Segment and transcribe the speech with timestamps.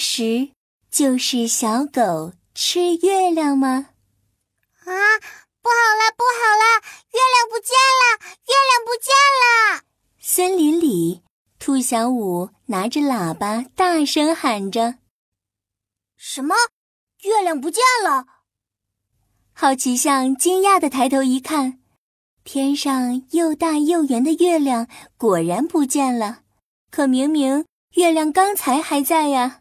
[0.00, 0.50] 时
[0.90, 3.90] 就是小狗吃月亮吗？
[4.86, 4.92] 啊，
[5.62, 6.80] 不好了，不好了，
[7.12, 8.18] 月亮不见了，
[8.48, 9.84] 月亮不见了！
[10.18, 11.22] 森林里，
[11.58, 14.96] 兔小五拿着喇叭大声喊着
[16.16, 16.56] ：“什么？
[17.22, 18.26] 月亮不见了？”
[19.52, 21.80] 好奇象惊讶的抬头一看，
[22.42, 24.88] 天上又大又圆的月亮
[25.18, 26.40] 果然不见了。
[26.90, 29.59] 可明明月亮刚才还在呀！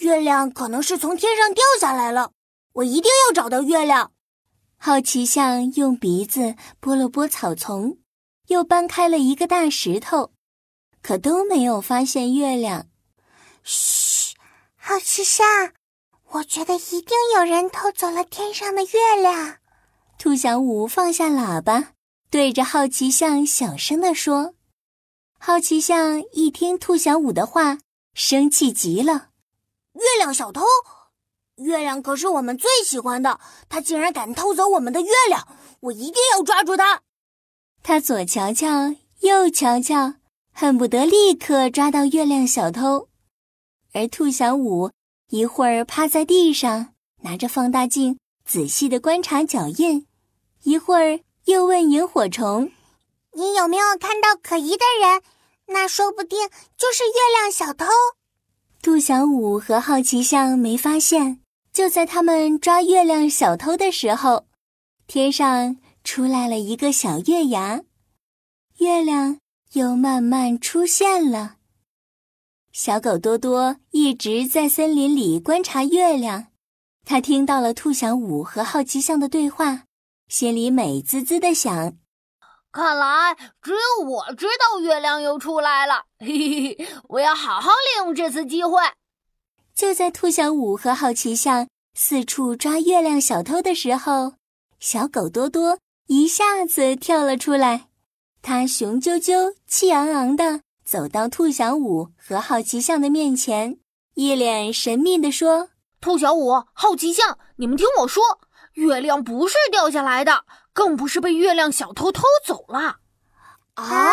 [0.00, 2.32] 月亮可能是从天上掉下来了，
[2.72, 4.12] 我一定要找到月亮。
[4.76, 7.98] 好奇象用鼻子拨了拨草丛，
[8.48, 10.32] 又搬开了一个大石头，
[11.02, 12.86] 可都没有发现月亮。
[13.62, 14.34] 嘘，
[14.76, 15.46] 好奇象，
[16.30, 19.58] 我觉得一定有人偷走了天上的月亮。
[20.18, 21.92] 兔小五放下喇叭，
[22.30, 24.54] 对着好奇象小声地说
[25.38, 27.78] ：“好奇象一听兔小五的话，
[28.14, 29.29] 生气极了。
[30.00, 30.62] 月亮小偷！”
[31.62, 35.46] 月亮可是我们最喜欢的，他竟然敢偷走我们的月亮！
[35.80, 37.02] 我一定要抓住他！
[37.82, 40.14] 他左瞧瞧，右瞧瞧，
[40.52, 43.08] 恨不得立刻抓到月亮小偷。
[43.92, 44.90] 而兔小五
[45.28, 50.06] 一会儿趴在地上，拿着放大镜仔细的观察脚印，
[50.62, 52.70] 一会儿又问萤火虫
[53.36, 55.22] ：“你有没有看到可疑的人？
[55.66, 57.86] 那说不定就是月亮小偷。”
[58.82, 61.40] 兔小五和好奇象没发现。
[61.72, 64.46] 就在他们抓月亮小偷的时候，
[65.06, 67.82] 天上出来了一个小月牙，
[68.78, 69.38] 月亮
[69.74, 71.56] 又慢慢出现了。
[72.72, 76.46] 小狗多多一直在森林里观察月亮，
[77.04, 79.84] 他听到了兔小五和好奇象的对话，
[80.28, 81.94] 心里美滋滋的想：
[82.72, 88.80] 看来只有我知道月亮又出来了，嘿嘿嘿，我要好好利用这次机会。
[89.74, 94.34] 就在兔小五和好奇象四处抓月亮小偷的时候，
[94.78, 97.88] 小狗多多一下子跳了出来。
[98.42, 103.78] 它雄赳赳、气昂昂的走到兔小五和好奇象的面前，
[104.14, 105.70] 一脸神秘的说
[106.00, 108.40] ：“兔小五、好奇象，你们听我说，
[108.72, 113.00] 月亮不是掉下来的，更不是被月亮小偷偷走了。
[113.74, 114.12] 啊，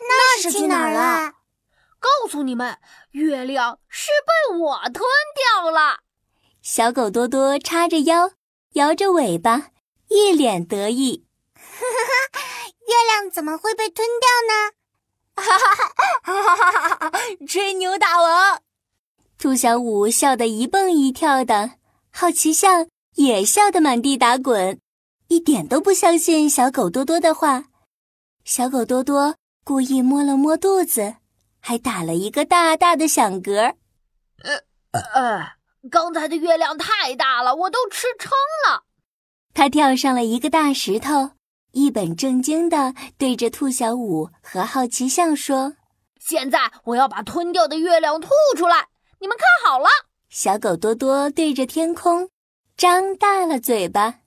[0.00, 1.34] 那是去哪儿了？”
[2.00, 2.78] 告诉你们，
[3.10, 4.10] 月亮是
[4.50, 5.04] 被我吞
[5.34, 6.00] 掉了。
[6.62, 8.32] 小狗多多叉着腰，
[8.72, 9.70] 摇着尾巴，
[10.08, 11.26] 一脸得意。
[12.86, 14.72] 月亮怎么会被吞掉呢？
[15.42, 17.12] 哈哈哈哈哈哈！
[17.46, 18.62] 吹牛大王，
[19.46, 21.74] 兔小五笑得一蹦一跳的，
[22.10, 24.80] 好奇象也笑得满地打滚，
[25.28, 27.66] 一点都不相信小狗多多的话。
[28.44, 31.14] 小狗多多故意摸了摸肚子。
[31.60, 33.74] 还打了一个大大的响嗝。
[34.42, 35.52] 呃呃，
[35.92, 38.32] 刚才的月亮太大了，我都吃撑
[38.66, 38.82] 了。
[39.54, 41.30] 他跳上了一个大石头，
[41.70, 45.74] 一本正经的对着兔小五和好奇象说
[46.18, 48.88] ：“现在我要把吞掉的月亮吐出来，
[49.20, 49.88] 你们看好了。”
[50.28, 52.30] 小狗多多对着天空
[52.76, 54.20] 张大了嘴巴，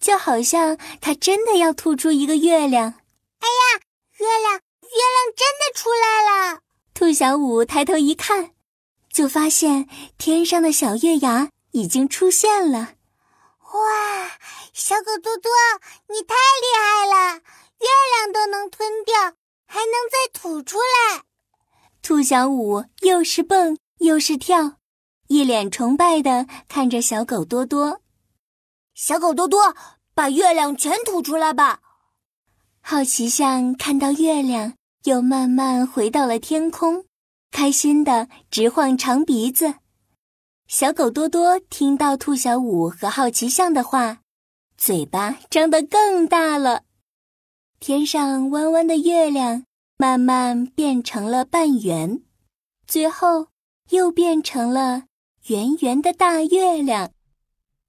[0.00, 2.94] 就好像它真的要吐出一个月亮。
[3.40, 3.80] 哎呀，
[4.18, 6.60] 月亮，月亮真的出来了！
[6.94, 8.52] 兔小五抬头一看，
[9.12, 12.94] 就发现天上的小月牙已经出现了。
[13.72, 14.38] 哇，
[14.72, 15.50] 小狗多多，
[16.08, 17.34] 你太厉害了！
[17.80, 19.14] 月亮都能吞掉，
[19.66, 21.22] 还能再吐出来。
[22.02, 24.78] 兔小五又是蹦又是跳，
[25.28, 28.00] 一脸崇拜的看着小狗多多。
[28.94, 29.74] 小狗多多，
[30.14, 31.80] 把月亮全吐出来吧！
[32.80, 34.74] 好奇象看到月亮。
[35.04, 37.04] 又慢慢回到了天空，
[37.52, 39.74] 开心的直晃长鼻子。
[40.66, 44.18] 小狗多多听到兔小五和好奇象的话，
[44.76, 46.82] 嘴巴张得更大了。
[47.78, 49.64] 天上弯弯的月亮
[49.96, 52.20] 慢慢变成了半圆，
[52.86, 53.46] 最后
[53.90, 55.04] 又变成了
[55.46, 57.10] 圆圆的大月亮。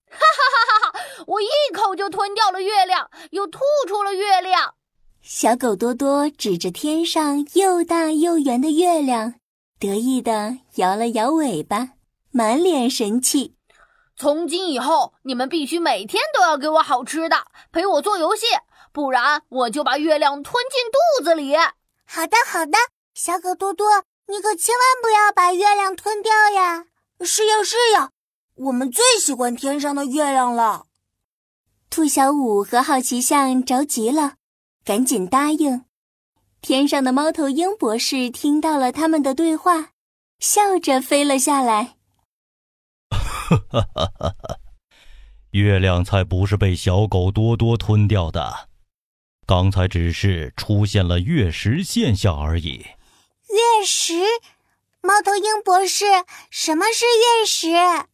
[0.10, 1.00] 哈哈哈哈哈！
[1.28, 4.74] 我一口就吞掉了月亮，又吐出了月亮。
[5.22, 9.36] 小狗多多指着天上又大又圆的月亮，
[9.78, 11.90] 得意地摇了摇尾巴，
[12.32, 13.56] 满脸神气。
[14.16, 17.38] 从今以后，你们必须每天都要给我好吃的，
[17.72, 18.46] 陪我做游戏，
[18.92, 21.56] 不然我就把月亮吞进肚子里。
[22.06, 22.78] 好的，好的，
[23.14, 23.86] 小狗多多，
[24.30, 26.86] 你可千万不要把月亮吞掉呀！
[27.26, 28.12] 是呀，是呀，
[28.56, 30.86] 我们最喜欢天上的月亮了。
[31.90, 34.36] 兔小五和好奇象着急了。
[34.86, 35.86] 赶紧答应！
[36.62, 39.94] 天上的猫头鹰博士听到了他们的对话，
[40.40, 41.98] 笑着飞了下来，
[43.10, 44.60] 哈哈哈哈哈！
[45.52, 48.70] 月亮才不是被小狗多多吞掉的，
[49.48, 52.86] 刚才只是出现了月食现象而已。
[53.50, 54.14] 月食？
[55.02, 56.06] 猫头鹰博士，
[56.52, 58.06] 什么是月食？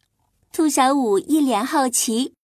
[0.52, 2.34] 兔小五一脸好奇，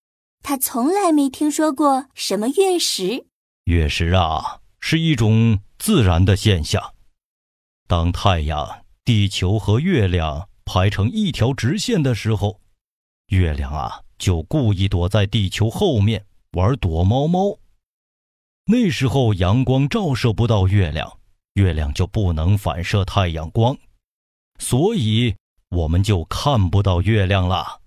[0.42, 3.24] 他从来没听说过什么月食。
[3.64, 6.92] 月食啊，是一种自然的现象。
[7.86, 12.60] 当太阳、地球和月亮排成一条直线的时候，
[13.28, 17.58] 月亮啊就故意躲在地球后面玩躲猫猫。
[18.66, 21.18] 那时候阳光照射不到月亮，
[21.54, 23.76] 月亮就不能反射太阳光，
[24.58, 25.34] 所以
[25.70, 27.80] 我们就看不到月亮了。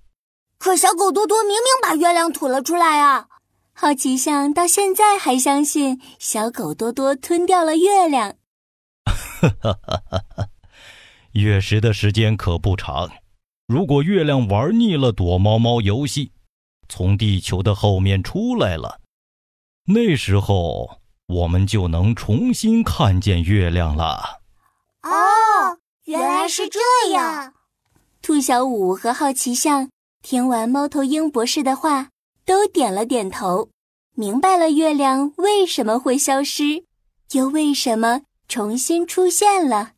[0.58, 3.28] 可小狗多多明明把月亮吐了出来啊！
[3.74, 8.36] 好奇象到现在还相信小狗多多吞掉了月亮。
[9.06, 10.50] 哈哈哈哈哈！
[11.34, 13.12] 月食的时间可不长，
[13.68, 16.32] 如果月亮玩腻了躲猫猫游戏，
[16.88, 19.02] 从地球的后面出来了，
[19.88, 24.42] 那时候我们就能重新看见月亮了。
[25.02, 26.80] 哦，原来是这
[27.12, 27.54] 样。
[28.22, 29.90] 兔小五和好奇象。
[30.22, 32.10] 听完猫头鹰博士的话，
[32.46, 33.70] 都点了点头，
[34.16, 36.84] 明白了月亮为什么会消失，
[37.34, 39.92] 又为什么重新出现了。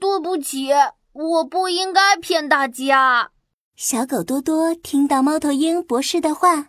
[0.00, 0.70] 对不起，
[1.12, 3.30] 我不应该骗大家。
[3.76, 6.66] 小狗多多听到猫头鹰博士的话，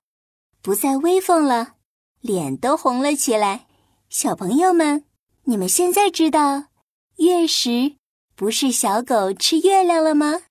[0.62, 1.74] 不再威风了，
[2.22, 3.66] 脸都红了起来。
[4.10, 5.04] 小朋友们，
[5.44, 6.64] 你们现在知道
[7.18, 7.94] 月食
[8.36, 10.42] 不是小狗吃月亮了吗？